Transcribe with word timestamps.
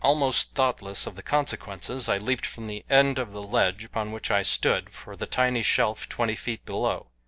Almost 0.03 0.55
thoughtless 0.55 1.05
of 1.05 1.15
the 1.15 1.21
consequences, 1.21 2.09
I 2.09 2.17
leaped 2.17 2.47
from 2.47 2.65
the 2.65 2.83
end 2.89 3.19
of 3.19 3.33
the 3.33 3.43
ledge 3.43 3.83
upon 3.85 4.11
which 4.11 4.31
I 4.31 4.41
stood, 4.41 4.89
for 4.89 5.15
the 5.15 5.27
tiny 5.27 5.61
shelf 5.61 6.09
twenty 6.09 6.35
feet 6.35 6.65
below. 6.65 7.11